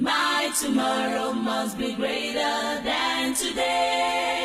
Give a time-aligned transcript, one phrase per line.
[0.00, 4.37] My tomorrow must be greater than today.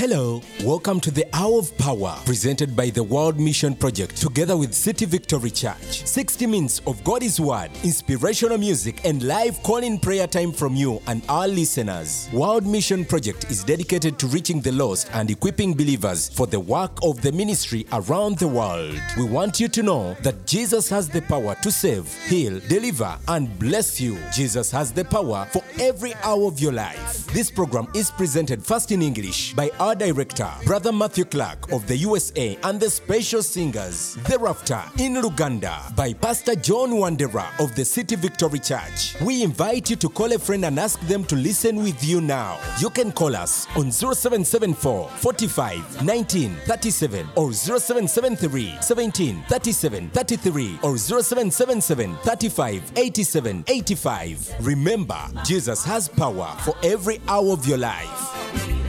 [0.00, 4.72] Hello, welcome to the Hour of Power presented by the World Mission Project together with
[4.72, 6.06] City Victory Church.
[6.06, 11.02] 60 minutes of God's Word, inspirational music, and live call in prayer time from you
[11.06, 12.30] and our listeners.
[12.32, 16.92] World Mission Project is dedicated to reaching the lost and equipping believers for the work
[17.02, 18.98] of the ministry around the world.
[19.18, 23.58] We want you to know that Jesus has the power to save, heal, deliver, and
[23.58, 24.16] bless you.
[24.32, 27.26] Jesus has the power for every hour of your life.
[27.34, 31.96] This program is presented first in English by our director, Brother Matthew Clark of the
[31.96, 34.16] USA, and the special singers.
[34.26, 39.20] Thereafter, in Luganda, by Pastor John Wandera of the City Victory Church.
[39.20, 42.58] We invite you to call a friend and ask them to listen with you now.
[42.78, 50.96] You can call us on 0774 45 19 37 or 0773 17 37 33 or
[50.96, 54.54] 0777 35 87 85.
[54.60, 58.79] Remember, Jesus has power for every hour of your life.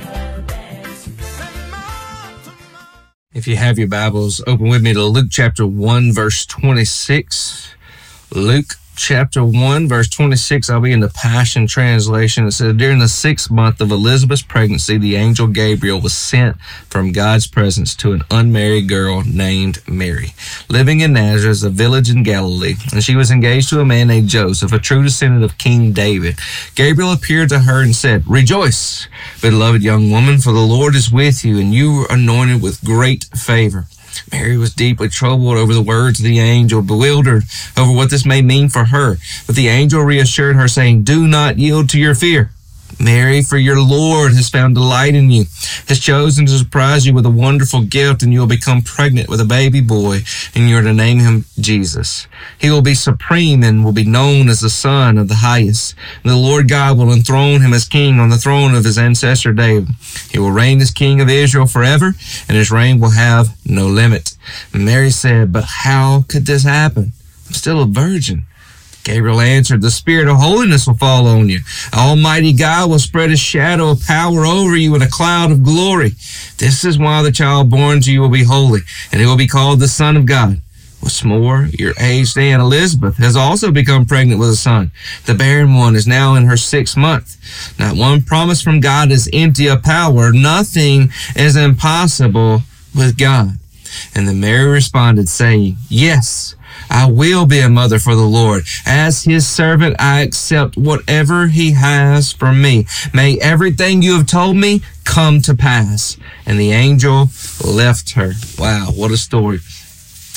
[3.33, 7.73] If you have your Bibles, open with me to Luke chapter 1, verse 26.
[8.35, 10.69] Luke chapter 1, verse 26.
[10.69, 12.45] I'll be in the Passion Translation.
[12.45, 17.11] It says, During the sixth month of Elizabeth's pregnancy, the angel Gabriel was sent from
[17.11, 20.33] God's presence to an unmarried girl named Mary,
[20.69, 22.75] living in Nazareth, a village in Galilee.
[22.91, 26.37] And she was engaged to a man named Joseph, a true descendant of King David.
[26.75, 29.07] Gabriel appeared to her and said, Rejoice,
[29.41, 33.25] beloved young woman, for the Lord is with you, and you are anointed with great
[33.35, 33.85] favor.
[34.31, 37.43] Mary was deeply troubled over the words of the angel, bewildered
[37.77, 39.17] over what this may mean for her.
[39.47, 42.51] But the angel reassured her, saying, Do not yield to your fear.
[43.03, 45.45] Mary, for your Lord has found delight in you,
[45.87, 49.41] has chosen to surprise you with a wonderful gift, and you will become pregnant with
[49.41, 50.19] a baby boy,
[50.53, 52.27] and you are to name him Jesus.
[52.59, 55.95] He will be supreme and will be known as the Son of the Highest.
[56.23, 59.51] And the Lord God will enthrone him as king on the throne of his ancestor
[59.51, 59.89] David.
[60.29, 62.13] He will reign as king of Israel forever,
[62.47, 64.35] and his reign will have no limit.
[64.73, 67.13] And Mary said, But how could this happen?
[67.47, 68.45] I'm still a virgin.
[69.03, 71.59] Gabriel answered, The Spirit of holiness will fall on you.
[71.93, 76.11] Almighty God will spread his shadow of power over you in a cloud of glory.
[76.57, 78.81] This is why the child born to you will be holy,
[79.11, 80.61] and he will be called the Son of God.
[81.01, 84.91] What's more, your aged aunt Elizabeth has also become pregnant with a son.
[85.25, 87.37] The barren one is now in her sixth month.
[87.79, 90.31] Not one promise from God is empty of power.
[90.31, 92.61] Nothing is impossible
[92.95, 93.57] with God.
[94.13, 96.55] And the Mary responded, saying, Yes,
[96.91, 98.63] I will be a mother for the Lord.
[98.85, 102.85] As his servant, I accept whatever he has for me.
[103.13, 106.17] May everything you have told me come to pass.
[106.45, 107.29] And the angel
[107.65, 108.33] left her.
[108.59, 109.59] Wow, what a story.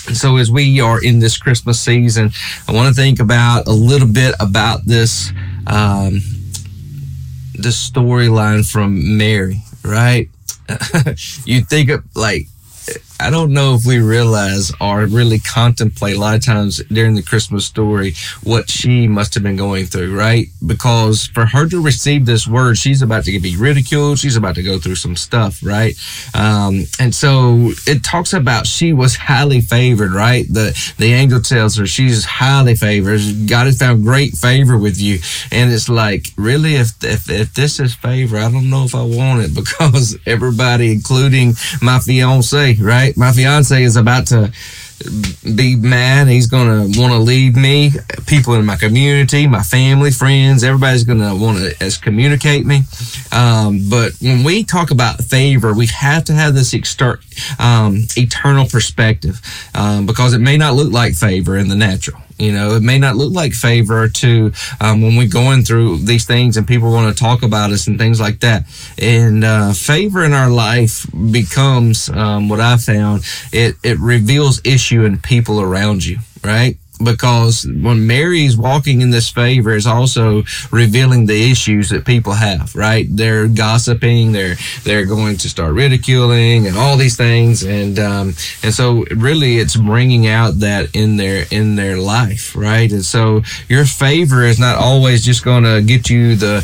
[0.06, 2.30] And so as we are in this Christmas season,
[2.68, 5.32] I want to think about a little bit about this,
[5.66, 6.20] um,
[7.54, 10.28] this storyline from Mary, right?
[11.44, 12.46] you think of like
[13.20, 17.22] I don't know if we realize or really contemplate a lot of times during the
[17.22, 20.48] Christmas story what she must have been going through, right?
[20.66, 24.18] Because for her to receive this word, she's about to be ridiculed.
[24.18, 25.94] She's about to go through some stuff, right?
[26.34, 30.46] Um, and so it talks about she was highly favored, right?
[30.48, 33.20] The the angel tells her she's highly favored.
[33.46, 35.18] God has found great favor with you,
[35.52, 39.02] and it's like really, if if if this is favor, I don't know if I
[39.02, 43.03] want it because everybody, including my fiance, right?
[43.16, 44.52] My fiance is about to
[45.56, 46.28] be mad.
[46.28, 47.90] He's going to want to leave me.
[48.26, 52.82] People in my community, my family, friends, everybody's going to want to excommunicate me.
[53.32, 57.20] Um, but when we talk about favor, we have to have this exter-
[57.58, 59.40] um, eternal perspective
[59.74, 62.20] um, because it may not look like favor in the natural.
[62.38, 66.24] You know, it may not look like favor to um, when we're going through these
[66.24, 68.64] things and people want to talk about us and things like that.
[68.98, 73.24] And uh, favor in our life becomes um, what I found.
[73.52, 76.76] It it reveals issue in people around you, right?
[77.04, 82.74] Because when Mary's walking in this favor is also revealing the issues that people have,
[82.74, 83.06] right?
[83.08, 88.72] They're gossiping, they're they're going to start ridiculing and all these things, and um, and
[88.74, 92.90] so really it's bringing out that in their in their life, right?
[92.90, 96.60] And so your favor is not always just going to get you the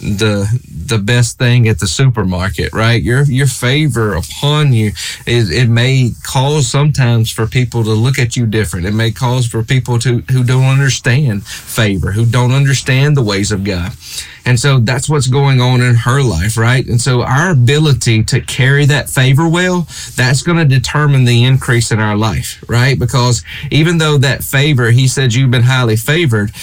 [0.00, 0.46] the
[0.88, 3.02] the best thing at the supermarket, right?
[3.02, 4.92] Your your favor upon you
[5.26, 8.86] is it may cause sometimes for people to look at you different.
[8.86, 13.52] It may cause for people to who don't understand favor, who don't understand the ways
[13.52, 13.92] of God.
[14.44, 16.86] And so that's what's going on in her life, right?
[16.86, 19.86] And so our ability to carry that favor well,
[20.16, 22.98] that's going to determine the increase in our life, right?
[22.98, 26.54] Because even though that favor, he said you've been highly favored,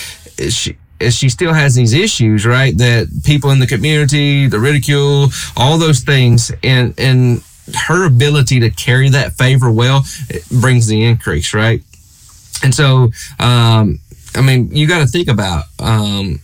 [0.50, 0.78] she,
[1.10, 2.78] she still has these issues, right?
[2.78, 5.28] That people in the community, the ridicule,
[5.58, 7.44] all those things, and and
[7.88, 10.06] her ability to carry that favor well
[10.60, 11.82] brings the increase, right?
[12.64, 14.00] And so, um,
[14.36, 16.40] I mean, you got to think about um,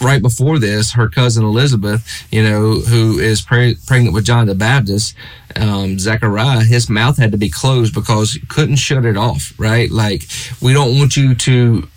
[0.00, 4.54] right before this, her cousin Elizabeth, you know, who is pre- pregnant with John the
[4.54, 5.14] Baptist,
[5.56, 9.90] um, Zechariah, his mouth had to be closed because couldn't shut it off, right?
[9.90, 10.24] Like,
[10.60, 11.88] we don't want you to,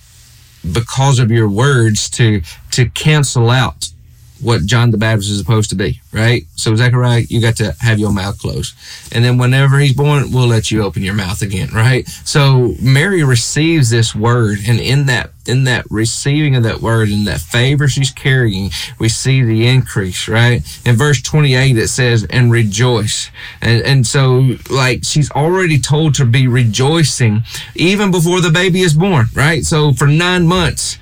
[0.71, 3.92] because of your words, to to cancel out
[4.43, 6.43] what John the Baptist is supposed to be, right?
[6.55, 8.75] So Zechariah, you got to have your mouth closed.
[9.11, 12.07] And then whenever he's born, we'll let you open your mouth again, right?
[12.07, 17.27] So Mary receives this word and in that in that receiving of that word and
[17.27, 20.63] that favor she's carrying, we see the increase, right?
[20.85, 23.29] In verse 28 it says, and rejoice.
[23.61, 27.43] And and so like she's already told to be rejoicing
[27.75, 29.63] even before the baby is born, right?
[29.63, 30.97] So for nine months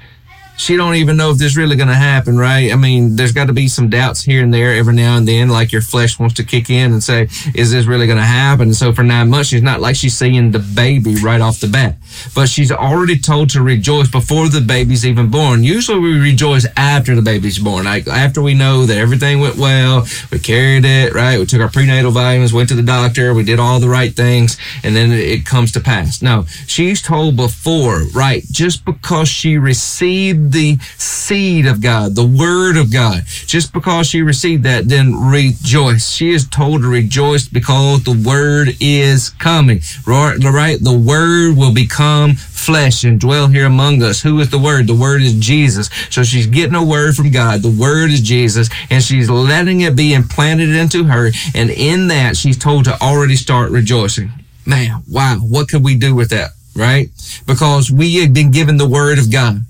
[0.61, 2.71] she don't even know if this really going to happen, right?
[2.71, 5.49] I mean, there's got to be some doubts here and there every now and then,
[5.49, 8.67] like your flesh wants to kick in and say, is this really going to happen?
[8.67, 11.67] And so for nine months, she's not like she's seeing the baby right off the
[11.67, 11.95] bat,
[12.35, 15.63] but she's already told to rejoice before the baby's even born.
[15.63, 20.05] Usually we rejoice after the baby's born, like after we know that everything went well,
[20.31, 21.39] we carried it, right?
[21.39, 24.57] We took our prenatal vitamins, went to the doctor, we did all the right things,
[24.83, 26.21] and then it comes to pass.
[26.21, 28.43] No, she's told before, right?
[28.51, 33.23] Just because she received the seed of God, the word of God.
[33.25, 36.09] Just because she received that, then rejoice.
[36.09, 39.81] She is told to rejoice because the word is coming.
[40.05, 40.77] Right?
[40.79, 44.21] The word will become flesh and dwell here among us.
[44.21, 44.87] Who is the word?
[44.87, 45.89] The word is Jesus.
[46.09, 47.61] So she's getting a word from God.
[47.61, 51.31] The word is Jesus and she's letting it be implanted into her.
[51.55, 54.31] And in that, she's told to already start rejoicing.
[54.65, 55.37] Man, wow.
[55.41, 56.51] What could we do with that?
[56.75, 57.09] Right?
[57.47, 59.65] Because we have been given the word of God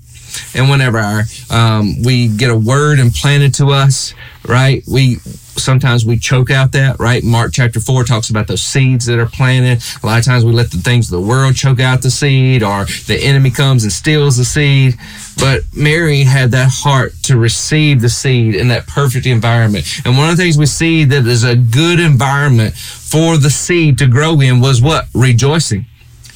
[0.54, 4.14] and whenever our, um, we get a word implanted to us,
[4.46, 4.82] right?
[4.86, 5.16] We
[5.56, 7.22] sometimes we choke out that, right?
[7.22, 9.82] Mark chapter four talks about those seeds that are planted.
[10.02, 12.62] A lot of times we let the things of the world choke out the seed,
[12.62, 14.94] or the enemy comes and steals the seed.
[15.38, 19.86] But Mary had that heart to receive the seed in that perfect environment.
[20.04, 23.98] And one of the things we see that is a good environment for the seed
[23.98, 25.06] to grow in was what?
[25.14, 25.86] Rejoicing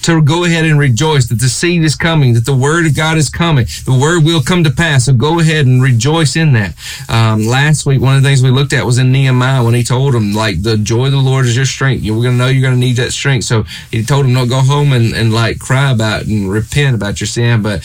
[0.06, 3.18] to go ahead and rejoice that the seed is coming, that the word of God
[3.18, 3.66] is coming.
[3.84, 5.06] The word will come to pass.
[5.06, 6.74] So go ahead and rejoice in that.
[7.08, 9.82] Um, last week, one of the things we looked at was in Nehemiah when he
[9.82, 12.02] told him, like, the joy of the Lord is your strength.
[12.02, 13.44] You're going to know you're going to need that strength.
[13.44, 17.20] So he told him, don't go home and, and like cry about and repent about
[17.20, 17.82] your sin, but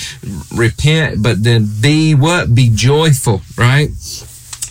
[0.54, 2.54] repent, but then be what?
[2.54, 3.90] Be joyful, right?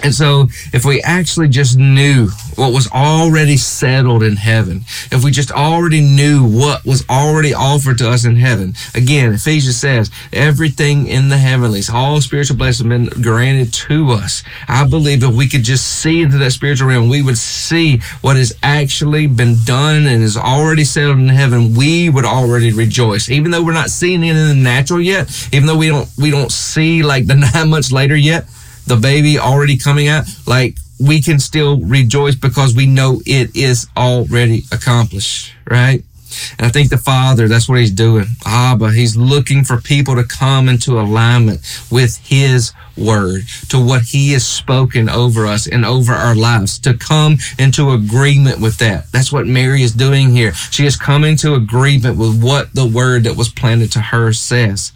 [0.03, 5.31] And so, if we actually just knew what was already settled in heaven, if we
[5.31, 11.07] just already knew what was already offered to us in heaven, again, Ephesians says, everything
[11.07, 14.45] in the heavenlies, all spiritual blessings have been granted to us.
[14.69, 18.37] I believe if we could just see into that spiritual realm, we would see what
[18.37, 21.75] has actually been done and is already settled in heaven.
[21.75, 25.67] We would already rejoice, even though we're not seeing it in the natural yet, even
[25.67, 28.45] though we don't, we don't see like the nine months later yet
[28.87, 33.87] the baby already coming out, like we can still rejoice because we know it is
[33.97, 36.05] already accomplished, right?
[36.59, 38.27] And I think the Father, that's what He's doing.
[38.45, 41.61] Abba, He's looking for people to come into alignment
[41.91, 46.95] with His Word, to what He has spoken over us and over our lives, to
[46.95, 49.11] come into agreement with that.
[49.13, 50.53] That's what Mary is doing here.
[50.55, 54.93] She is coming to agreement with what the Word that was planted to her says.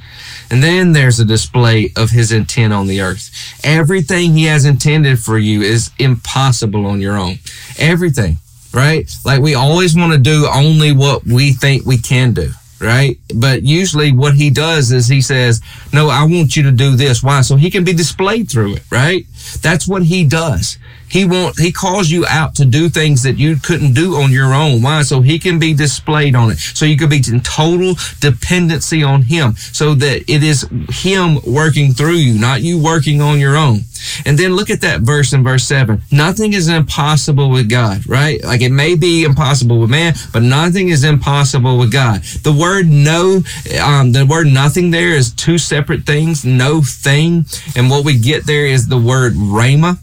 [0.51, 3.31] And then there's a display of His intent on the earth.
[3.65, 7.39] Everything He has intended for you is impossible on your own.
[7.79, 8.39] Everything
[8.75, 9.11] right?
[9.25, 12.51] Like we always want to do only what we think we can do,
[12.81, 13.19] right?
[13.35, 15.61] But usually what he does is he says,
[15.93, 17.23] no, I want you to do this.
[17.23, 17.41] Why?
[17.43, 19.27] So he can be displayed through it, right?
[19.63, 20.79] That's what he does.
[21.09, 24.53] He want he calls you out to do things that you couldn't do on your
[24.53, 24.83] own.
[24.83, 25.03] Why?
[25.03, 26.59] So he can be displayed on it.
[26.59, 29.55] So you could be in total dependency on him.
[29.55, 33.81] So that it is him working through you, not you working on your own.
[34.27, 36.03] And then look at that verse in verse 7.
[36.11, 38.43] Nothing is impossible with God, right?
[38.43, 42.23] Like it may be impossible with man, but nothing is impossible with God.
[42.43, 43.43] The word no,
[43.83, 47.47] um, the word nothing there is two separate things, no thing.
[47.77, 49.99] And what we get there is the word rhema.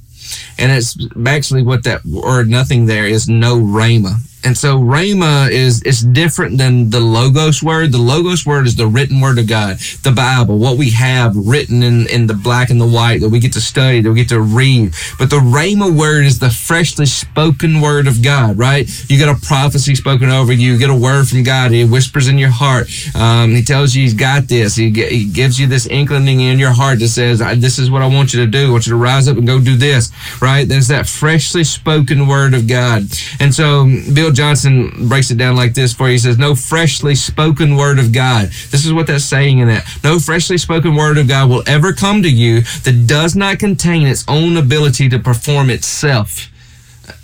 [0.57, 4.19] And it's actually what that word nothing there is no rhema.
[4.43, 7.91] And so Rhema is is different than the Logos word.
[7.91, 11.83] The Logos word is the written word of God, the Bible, what we have written
[11.83, 14.29] in, in the black and the white that we get to study, that we get
[14.29, 14.93] to read.
[15.19, 18.89] But the Rhema word is the freshly spoken word of God, right?
[19.09, 21.71] You get a prophecy spoken over you, you get a word from God.
[21.71, 22.87] He whispers in your heart.
[23.15, 24.75] Um, he tells you he's got this.
[24.75, 28.07] He, he gives you this inkling in your heart that says, "This is what I
[28.07, 28.69] want you to do.
[28.69, 30.67] I want you to rise up and go do this." Right?
[30.67, 33.03] There's that freshly spoken word of God,
[33.39, 36.13] and so Bill Johnson breaks it down like this for you.
[36.13, 38.47] He says, No freshly spoken word of God.
[38.69, 39.85] This is what that's saying in that.
[40.03, 44.07] No freshly spoken word of God will ever come to you that does not contain
[44.07, 46.49] its own ability to perform itself.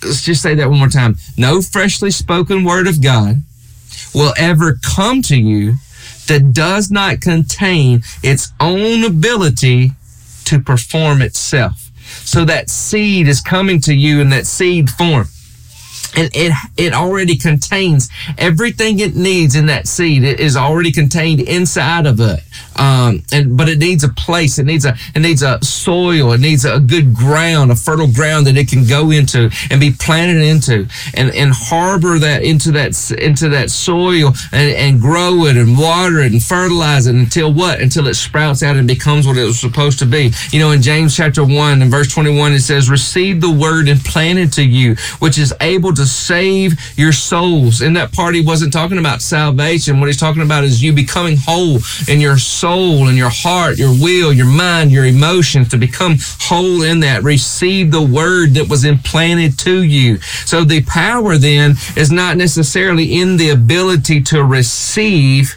[0.04, 1.16] Let's just say that one more time.
[1.38, 3.44] No freshly spoken word of God
[4.14, 5.76] will ever come to you
[6.28, 9.92] that does not contain its own ability
[10.46, 11.92] to perform itself.
[12.26, 15.28] So that seed is coming to you in that seed form
[16.18, 20.24] and it it already contains everything it needs in that seed.
[20.24, 22.42] It is already contained inside of it.
[22.78, 24.60] Um, and but it needs a place.
[24.60, 26.34] It needs a it needs a soil.
[26.34, 29.92] It needs a good ground, a fertile ground that it can go into and be
[29.92, 35.58] planted into, and and harbor that into that into that soil and, and grow it
[35.58, 37.82] and water it and fertilize it until what?
[37.82, 40.32] Until it sprouts out and becomes what it was supposed to be.
[40.52, 43.88] You know, in James chapter one and verse twenty one, it says, "Receive the word
[43.88, 48.74] implanted to you, which is able to save your souls." In that part, he wasn't
[48.74, 50.00] talking about salvation.
[50.00, 52.38] What he's talking about is you becoming whole in your
[52.68, 57.24] soul and your heart, your will, your mind, your emotions to become whole in that.
[57.24, 60.18] Receive the word that was implanted to you.
[60.46, 65.56] So the power then is not necessarily in the ability to receive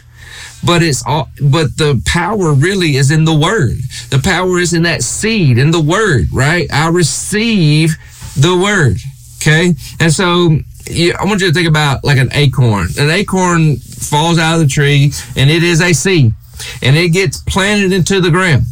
[0.63, 3.77] but it's all but the power really is in the word
[4.11, 7.97] the power is in that seed in the word right i receive
[8.37, 8.97] the word
[9.37, 10.55] okay and so
[10.87, 12.87] you, I want you to think about like an acorn.
[12.97, 16.33] An acorn falls out of the tree and it is a seed
[16.81, 18.65] and it gets planted into the ground.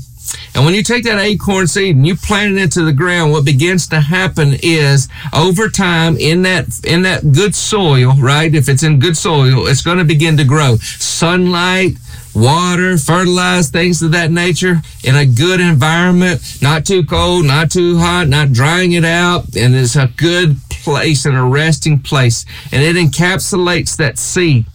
[0.54, 3.46] And when you take that acorn seed and you plant it into the ground, what
[3.46, 8.54] begins to happen is over time in that in that good soil, right?
[8.54, 10.78] If it's in good soil, it's going to begin to grow.
[10.78, 11.94] Sunlight,
[12.36, 17.98] water, fertilize, things of that nature in a good environment, not too cold, not too
[17.98, 22.46] hot, not drying it out, and it's a good place and a resting place.
[22.72, 24.66] And it encapsulates that seed.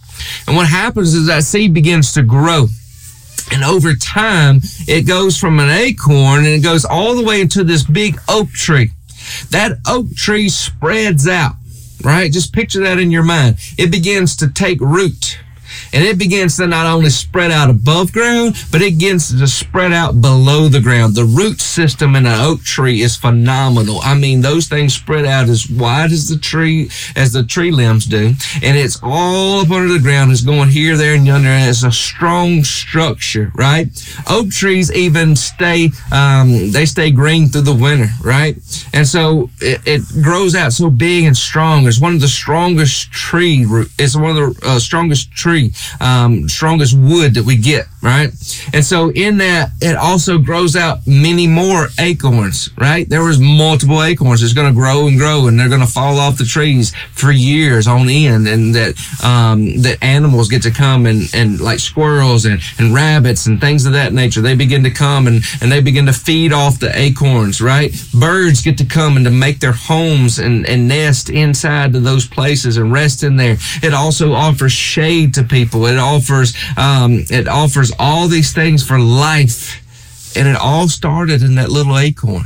[0.47, 2.67] And what happens is that seed begins to grow.
[3.51, 7.63] And over time, it goes from an acorn and it goes all the way into
[7.63, 8.91] this big oak tree.
[9.51, 11.55] That oak tree spreads out,
[12.03, 12.31] right?
[12.31, 13.57] Just picture that in your mind.
[13.77, 15.39] It begins to take root
[15.93, 19.91] and it begins to not only spread out above ground, but it begins to spread
[19.91, 21.15] out below the ground.
[21.15, 23.99] The root system in an oak tree is phenomenal.
[24.01, 28.05] I mean, those things spread out as wide as the tree, as the tree limbs
[28.05, 30.31] do, and it's all up under the ground.
[30.31, 33.87] It's going here, there, and yonder, and it's a strong structure, right?
[34.29, 38.55] Oak trees even stay, um, they stay green through the winter, right?
[38.93, 41.87] And so it, it grows out so big and strong.
[41.87, 43.65] It's one of the strongest tree.
[43.97, 45.31] It's one of the uh, strongest
[45.99, 48.29] um, strongest wood that we get, right?
[48.73, 53.07] And so in that, it also grows out many more acorns, right?
[53.09, 54.43] There was multiple acorns.
[54.43, 57.31] It's going to grow and grow, and they're going to fall off the trees for
[57.31, 62.45] years on end, and that um, that animals get to come and and like squirrels
[62.45, 64.41] and and rabbits and things of that nature.
[64.41, 67.93] They begin to come and and they begin to feed off the acorns, right?
[68.13, 72.27] Birds get to come and to make their homes and and nest inside of those
[72.27, 73.57] places and rest in there.
[73.81, 75.54] It also offers shade to people.
[75.63, 79.81] It offers um, it offers all these things for life,
[80.35, 82.45] and it all started in that little acorn.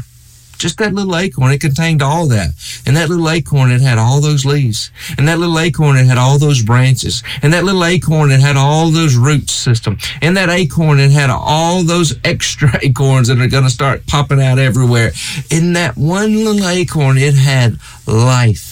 [0.60, 2.50] Just that little acorn, it contained all that.
[2.86, 4.92] And that little acorn, it had all those leaves.
[5.18, 7.24] And that little acorn, it had all those branches.
[7.42, 9.98] And that little acorn, it had all those root system.
[10.22, 14.42] And that acorn, it had all those extra acorns that are going to start popping
[14.42, 15.13] out everywhere.
[15.50, 18.69] In that one little acorn, it had life.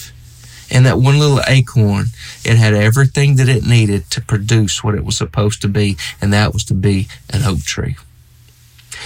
[0.70, 2.06] And that one little acorn,
[2.44, 6.32] it had everything that it needed to produce what it was supposed to be, and
[6.32, 7.96] that was to be an oak tree.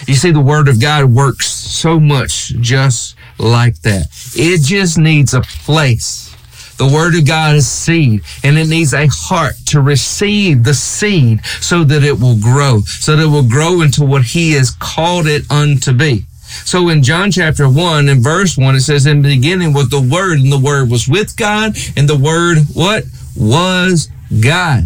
[0.07, 4.07] You see, the Word of God works so much just like that.
[4.35, 6.35] It just needs a place.
[6.78, 11.45] The Word of God is seed, and it needs a heart to receive the seed
[11.61, 15.26] so that it will grow, so that it will grow into what He has called
[15.26, 16.25] it unto be.
[16.64, 20.00] So in John chapter 1 and verse 1, it says, In the beginning was the
[20.00, 23.04] Word, and the Word was with God, and the Word, what?
[23.37, 24.09] Was
[24.40, 24.85] God.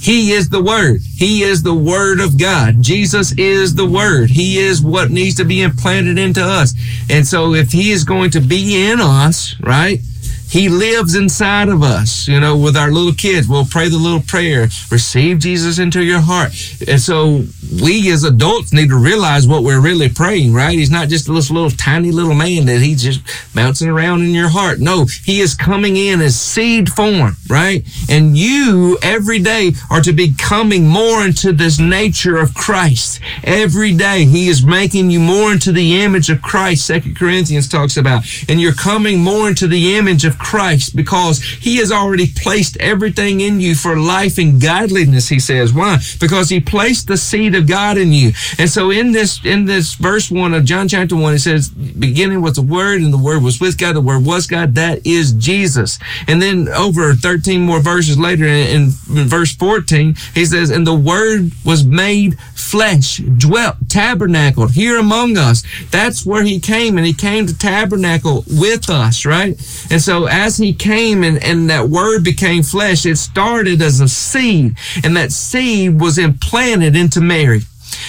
[0.00, 1.00] He is the Word.
[1.16, 2.80] He is the Word of God.
[2.80, 4.30] Jesus is the Word.
[4.30, 6.74] He is what needs to be implanted into us.
[7.10, 10.00] And so if He is going to be in us, right?
[10.50, 12.26] He lives inside of us.
[12.26, 16.20] You know, with our little kids, we'll pray the little prayer, receive Jesus into your
[16.20, 16.52] heart.
[16.88, 17.44] And so
[17.82, 20.76] we as adults need to realize what we're really praying, right?
[20.76, 23.20] He's not just this little tiny little man that he's just
[23.54, 24.80] bouncing around in your heart.
[24.80, 27.86] No, he is coming in as seed form, right?
[28.08, 33.20] And you every day are to be coming more into this nature of Christ.
[33.44, 36.86] Every day he is making you more into the image of Christ.
[36.86, 41.76] Second Corinthians talks about, and you're coming more into the image of Christ because he
[41.76, 45.72] has already placed everything in you for life and godliness, he says.
[45.72, 45.98] Why?
[46.18, 48.32] Because he placed the seed of God in you.
[48.58, 52.42] And so in this, in this verse one of John chapter one, it says, beginning
[52.42, 55.32] with the word and the word was with God, the word was God, that is
[55.32, 55.98] Jesus.
[56.26, 58.90] And then over 13 more verses later in, in
[59.28, 65.62] verse 14, he says, and the word was made flesh, dwelt, tabernacled here among us.
[65.90, 69.50] That's where he came and he came to tabernacle with us, right?
[69.90, 74.08] And so as he came and, and that word became flesh, it started as a
[74.08, 77.62] seed and that seed was implanted into Mary.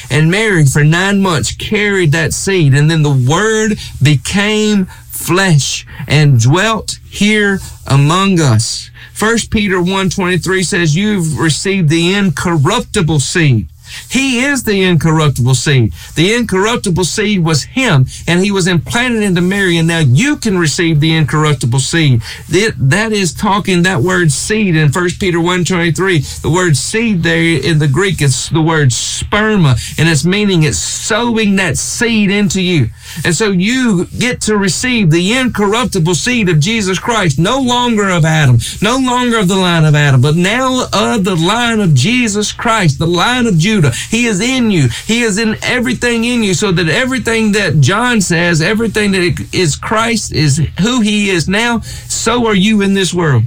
[0.10, 6.40] And Mary for nine months carried that seed and then the word became flesh and
[6.40, 8.90] dwelt here among us.
[9.13, 13.68] First Peter 1:23 says you've received the incorruptible seed
[14.10, 15.93] he is the incorruptible seed.
[16.15, 20.57] The incorruptible seed was him, and he was implanted into Mary, and now you can
[20.57, 22.21] receive the incorruptible seed.
[22.50, 26.41] That, is talking that word seed in 1 Peter 1.23.
[26.41, 30.77] The word seed there in the Greek is the word sperma, and it's meaning it's
[30.77, 32.89] sowing that seed into you.
[33.25, 38.24] And so you get to receive the incorruptible seed of Jesus Christ, no longer of
[38.24, 42.51] Adam, no longer of the line of Adam, but now of the line of Jesus
[42.51, 43.81] Christ, the line of Judah.
[43.90, 44.90] He is in you.
[45.06, 49.76] He is in everything in you so that everything that John says, everything that is
[49.76, 53.44] Christ is who he is now, so are you in this world.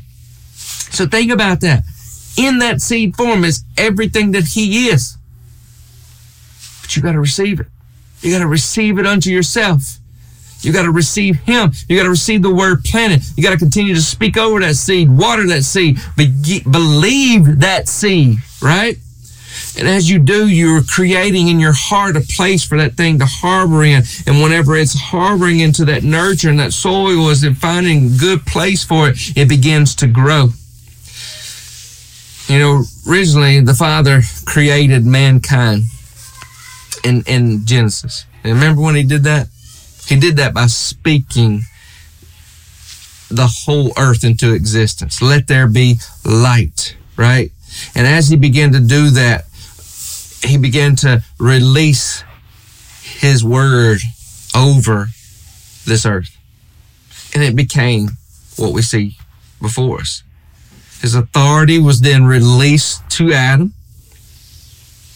[0.55, 1.85] So think about that.
[2.37, 5.17] In that seed form is everything that he is.
[6.83, 7.67] But you got to receive it.
[8.21, 9.99] You got to receive it unto yourself.
[10.65, 11.73] You got to receive him.
[11.89, 13.23] You got to receive the word planted.
[13.37, 17.87] You got to continue to speak over that seed, water that seed, be- believe that
[17.87, 18.97] seed, right?
[19.77, 23.27] And as you do, you're creating in your heart a place for that thing to
[23.27, 24.05] harbor in.
[24.27, 28.85] And whenever it's harboring into that nurture and that soil is finding a good place
[28.85, 30.51] for it, it begins to grow.
[32.47, 35.85] You know, originally the Father created mankind
[37.03, 38.27] in, in Genesis.
[38.45, 39.49] Remember when he did that?
[40.07, 41.63] He did that by speaking
[43.31, 45.21] the whole earth into existence.
[45.23, 47.51] Let there be light, right?
[47.95, 49.47] And as he began to do that,
[50.45, 52.25] he began to release
[53.03, 53.99] his word
[54.55, 55.09] over
[55.85, 56.37] this earth.
[57.35, 58.11] And it became
[58.57, 59.17] what we see
[59.61, 60.23] before us.
[61.01, 63.75] His authority was then released to Adam,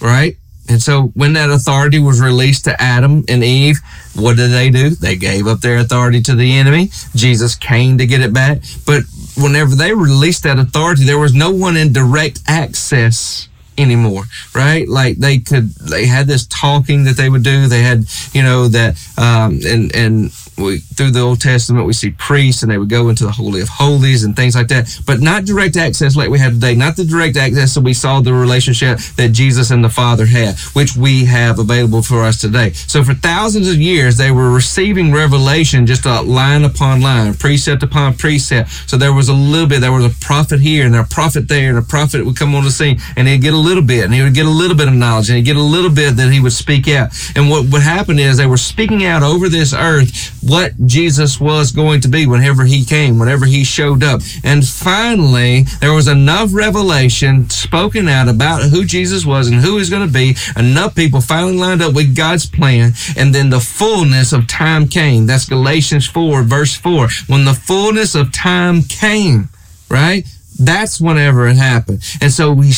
[0.01, 0.37] right?
[0.69, 3.79] And so when that authority was released to Adam and Eve,
[4.15, 4.91] what did they do?
[4.91, 6.91] They gave up their authority to the enemy.
[7.15, 8.59] Jesus came to get it back.
[8.85, 9.05] But
[9.37, 14.89] whenever they released that authority, there was no one in direct access anymore, right?
[14.89, 17.67] Like they could, they had this talking that they would do.
[17.67, 22.11] They had, you know, that, um, and, and we, through the Old Testament, we see
[22.11, 25.21] priests and they would go into the Holy of Holies and things like that, but
[25.21, 28.33] not direct access like we have today, not the direct access that we saw the
[28.33, 32.73] relationship that Jesus and the Father had, which we have available for us today.
[32.73, 37.83] So for thousands of years, they were receiving revelation just a line upon line, precept
[37.83, 38.71] upon precept.
[38.89, 41.71] So there was a little bit, there was a prophet here and a prophet there
[41.71, 44.15] and a prophet would come on the scene and he'd get a little bit and
[44.15, 46.33] he would get a little bit of knowledge and he'd get a little bit that
[46.33, 47.11] he would speak out.
[47.37, 51.73] And what would happen is they were speaking out over this earth what Jesus was
[51.73, 54.21] going to be whenever he came, whenever he showed up.
[54.43, 59.91] And finally, there was enough revelation spoken out about who Jesus was and who he's
[59.91, 60.37] going to be.
[60.57, 62.93] Enough people finally lined up with God's plan.
[63.17, 65.27] And then the fullness of time came.
[65.27, 67.09] That's Galatians 4, verse 4.
[67.27, 69.49] When the fullness of time came,
[69.91, 70.27] right?
[70.59, 72.03] That's whenever it happened.
[72.21, 72.73] And so we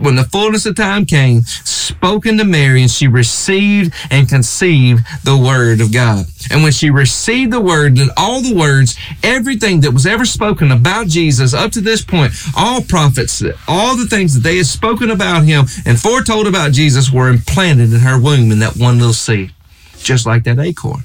[0.00, 5.36] when the fullness of time came, spoken to Mary, and she received and conceived the
[5.36, 6.26] word of God.
[6.50, 10.72] And when she received the word, that all the words, everything that was ever spoken
[10.72, 15.10] about Jesus up to this point, all prophets, all the things that they had spoken
[15.10, 19.12] about him and foretold about Jesus were implanted in her womb in that one little
[19.12, 19.52] seed,
[19.98, 21.04] just like that acorn.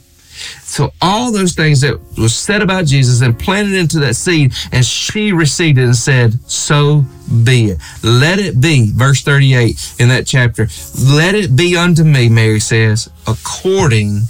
[0.61, 4.85] So all those things that was said about Jesus and planted into that seed, and
[4.85, 7.05] she received it and said, So
[7.43, 7.79] be it.
[8.03, 8.91] Let it be.
[8.91, 10.67] Verse 38 in that chapter.
[10.99, 14.21] Let it be unto me, Mary says, according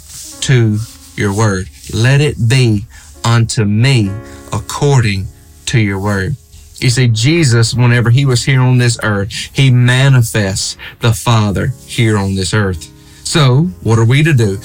[0.42, 0.78] to
[1.16, 1.70] your word.
[1.94, 2.86] Let it be
[3.24, 4.12] unto me
[4.54, 5.28] according
[5.68, 6.36] to your word.
[6.80, 12.18] You see, Jesus, whenever he was here on this earth, he manifests the Father here
[12.18, 12.92] on this earth.
[13.26, 14.60] So, what are we to do?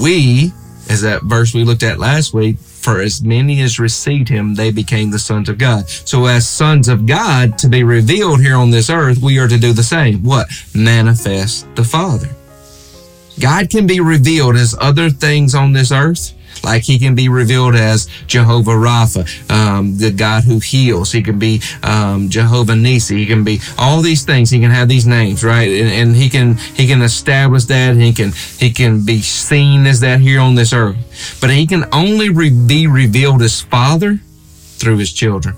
[0.00, 0.52] We,
[0.90, 4.72] as that verse we looked at last week, for as many as received him, they
[4.72, 5.88] became the sons of God.
[5.88, 9.58] So, as sons of God to be revealed here on this earth, we are to
[9.58, 10.24] do the same.
[10.24, 10.48] What?
[10.74, 12.28] Manifest the Father.
[13.38, 16.34] God can be revealed as other things on this earth.
[16.62, 21.12] Like he can be revealed as Jehovah Rapha, um, the God who heals.
[21.12, 23.16] He can be um, Jehovah Nissi.
[23.16, 24.50] He can be all these things.
[24.50, 25.68] He can have these names, right?
[25.68, 27.96] And, and he can he can establish that.
[27.96, 31.38] he can he can be seen as that here on this earth.
[31.40, 34.20] But he can only re- be revealed as Father
[34.76, 35.56] through his children.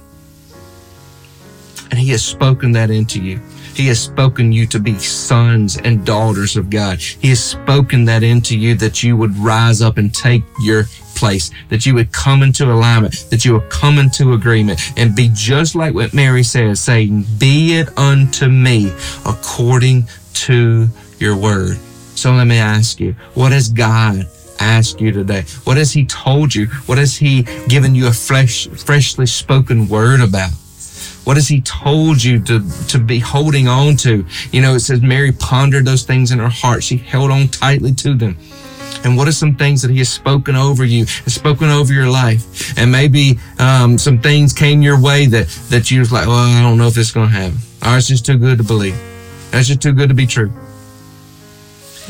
[1.90, 3.40] And he has spoken that into you.
[3.74, 7.00] He has spoken you to be sons and daughters of God.
[7.00, 11.50] He has spoken that into you that you would rise up and take your place,
[11.68, 15.74] that you would come into alignment, that you would come into agreement and be just
[15.74, 18.92] like what Mary says, saying, Be it unto me
[19.24, 21.76] according to your word.
[22.14, 24.26] So let me ask you, what has God
[24.60, 25.42] asked you today?
[25.64, 26.66] What has He told you?
[26.86, 30.50] What has He given you a fresh, freshly spoken word about?
[31.24, 34.26] What has he told you to, to be holding on to?
[34.50, 36.82] You know, it says Mary pondered those things in her heart.
[36.82, 38.36] She held on tightly to them.
[39.04, 42.08] And what are some things that he has spoken over you and spoken over your
[42.08, 42.76] life?
[42.78, 46.62] And maybe um, some things came your way that, that you was like, well, I
[46.62, 47.58] don't know if this is going to happen.
[47.84, 48.96] Or it's just too good to believe.
[49.50, 50.52] That's just too good to be true.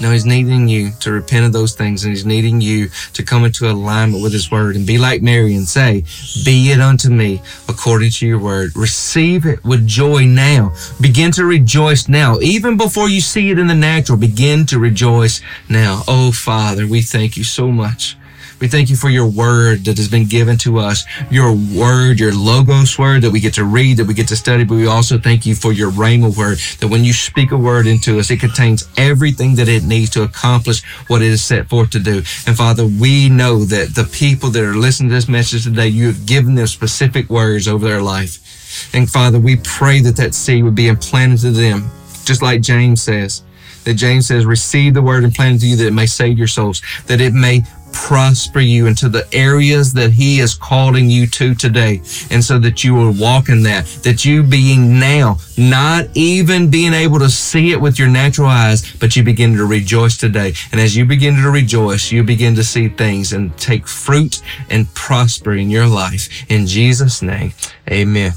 [0.03, 3.45] No, he's needing you to repent of those things and he's needing you to come
[3.45, 6.03] into alignment with his word and be like Mary and say,
[6.45, 8.75] Be it unto me according to your word.
[8.75, 10.75] Receive it with joy now.
[11.01, 12.41] Begin to rejoice now.
[12.41, 16.03] Even before you see it in the natural, begin to rejoice now.
[16.09, 18.17] Oh, Father, we thank you so much
[18.62, 22.33] we thank you for your word that has been given to us, your word, your
[22.33, 25.18] logos word that we get to read, that we get to study, but we also
[25.18, 28.38] thank you for your rhema word that when you speak a word into us, it
[28.38, 32.18] contains everything that it needs to accomplish what it is set forth to do.
[32.46, 36.07] And Father, we know that the people that are listening to this message today, you
[36.07, 38.94] have given them specific words over their life.
[38.94, 41.90] And Father, we pray that that seed would be implanted to them,
[42.25, 43.42] just like James says
[43.85, 46.83] that James says, receive the word implanted to you that it may save your souls,
[47.07, 47.62] that it may
[47.93, 52.03] prosper you into the areas that he is calling you to today.
[52.31, 56.95] And so that you will walk in that, that you being now, not even being
[56.95, 60.55] able to see it with your natural eyes, but you begin to rejoice today.
[60.73, 64.93] And as you begin to rejoice, you begin to see things and take fruit and
[64.95, 66.51] prosper in your life.
[66.51, 67.53] In Jesus' name,
[67.91, 68.33] amen.